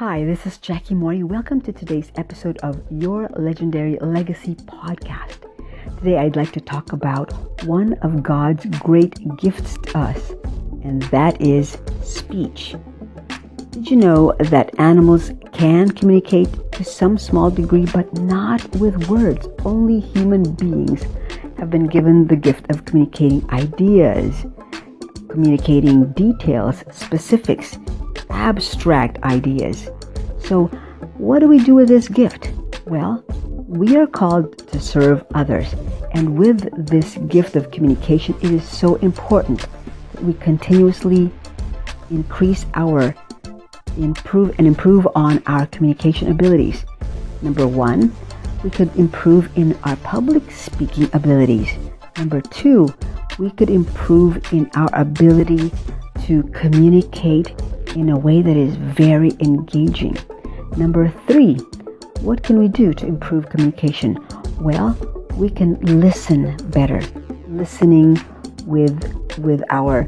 [0.00, 1.22] Hi, this is Jackie Morey.
[1.22, 5.42] Welcome to today's episode of Your Legendary Legacy podcast.
[5.98, 7.30] Today, I'd like to talk about
[7.66, 10.30] one of God's great gifts to us,
[10.82, 12.76] and that is speech.
[13.72, 19.48] Did you know that animals can communicate to some small degree, but not with words?
[19.66, 21.04] Only human beings
[21.58, 24.46] have been given the gift of communicating ideas,
[25.28, 27.76] communicating details, specifics,
[28.30, 29.90] abstract ideas.
[30.38, 30.66] So,
[31.18, 32.52] what do we do with this gift?
[32.86, 33.24] Well,
[33.68, 35.74] we are called to serve others.
[36.12, 39.66] And with this gift of communication, it is so important
[40.12, 41.30] that we continuously
[42.10, 43.14] increase our
[43.96, 46.84] improve and improve on our communication abilities.
[47.42, 48.14] Number one,
[48.62, 51.68] we could improve in our public speaking abilities.
[52.16, 52.92] Number two,
[53.38, 55.72] we could improve in our ability
[56.26, 57.54] to communicate
[57.96, 60.16] in a way that is very engaging.
[60.76, 61.56] Number three,
[62.20, 64.18] what can we do to improve communication?
[64.60, 64.96] Well,
[65.34, 67.00] we can listen better,
[67.48, 68.20] listening
[68.66, 70.06] with with our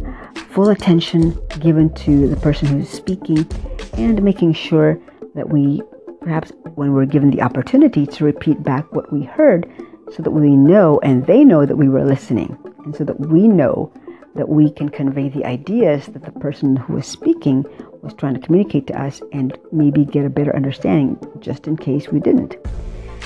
[0.51, 3.47] full attention given to the person who's speaking
[3.95, 5.01] and making sure
[5.35, 5.83] that we
[6.20, 9.67] perhaps when we're given the opportunity to repeat back what we heard
[10.12, 13.48] so that we know and they know that we were listening and so that we
[13.48, 13.92] know
[14.35, 17.65] that we can convey the ideas that the person who is speaking
[18.03, 22.09] was trying to communicate to us and maybe get a better understanding just in case
[22.09, 22.57] we didn't.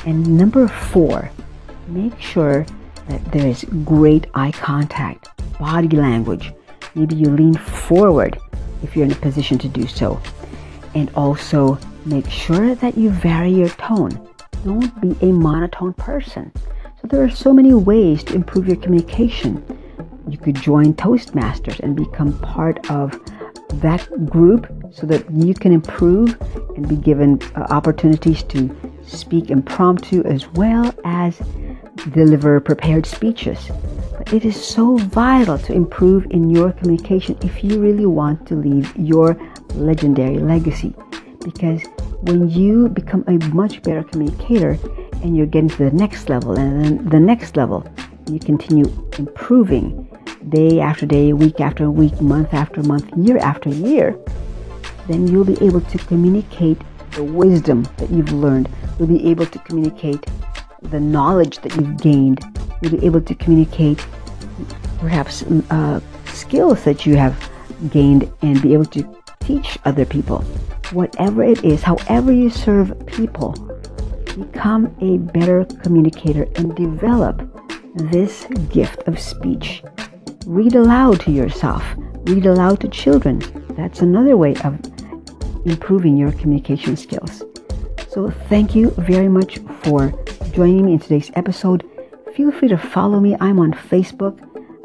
[0.05, 1.31] And number four,
[1.89, 2.67] make sure
[3.09, 6.53] that there is great eye contact, body language.
[6.95, 8.39] Maybe you lean forward
[8.83, 10.21] if you're in a position to do so.
[10.95, 14.29] And also make sure that you vary your tone.
[14.65, 16.53] Don't be a monotone person.
[17.01, 19.63] So there are so many ways to improve your communication.
[20.29, 23.13] You could join Toastmasters and become part of
[23.81, 26.37] that group so that you can improve
[26.77, 28.75] and be given uh, opportunities to
[29.07, 31.39] speak impromptu as well as
[32.13, 33.71] deliver prepared speeches.
[34.33, 38.97] It is so vital to improve in your communication if you really want to leave
[38.97, 39.39] your
[39.75, 40.95] legendary legacy.
[41.45, 41.83] Because
[42.23, 44.79] when you become a much better communicator
[45.23, 47.87] and you're getting to the next level and then the next level,
[48.29, 48.87] you continue
[49.19, 50.09] improving
[50.49, 54.17] day after day, week after week, month after month, year after year,
[55.09, 56.81] then you'll be able to communicate
[57.13, 58.69] the wisdom that you've learned.
[58.99, 60.25] You'll be able to communicate
[60.83, 62.45] the knowledge that you've gained.
[62.81, 64.05] You'll be able to communicate
[64.99, 67.51] perhaps uh, skills that you have
[67.91, 70.43] gained and be able to teach other people.
[70.93, 73.53] Whatever it is, however you serve people,
[74.39, 77.43] become a better communicator and develop
[77.95, 79.83] this gift of speech
[80.47, 81.85] Read aloud to yourself.
[82.23, 83.43] Read aloud to children.
[83.71, 84.79] That's another way of
[85.65, 87.43] improving your communication skills.
[88.09, 90.15] So, thank you very much for
[90.53, 91.85] joining me in today's episode.
[92.37, 93.37] Feel free to follow me.
[93.41, 94.39] I'm on Facebook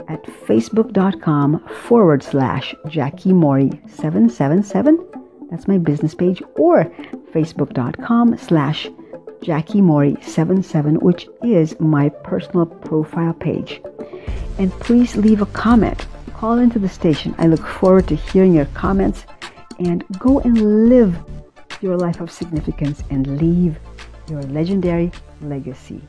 [0.10, 4.98] at facebook.com forward slash Jackie Morey 777.
[5.52, 6.86] That's my business page, or
[7.36, 8.90] facebook.com slash
[9.44, 13.80] Jackie Morey 77, which is my personal profile page
[14.58, 16.06] and please leave a comment.
[16.34, 17.36] Call into the station.
[17.38, 19.26] I look forward to hearing your comments
[19.80, 21.16] and go and live
[21.82, 23.78] your life of significance and leave
[24.30, 26.02] your legendary legacy.